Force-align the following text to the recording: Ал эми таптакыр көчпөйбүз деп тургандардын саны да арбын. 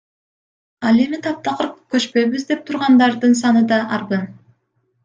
Ал 0.91 0.97
эми 1.03 1.19
таптакыр 1.27 1.69
көчпөйбүз 1.97 2.49
деп 2.53 2.67
тургандардын 2.71 3.39
саны 3.45 3.65
да 3.75 3.83
арбын. 4.01 4.27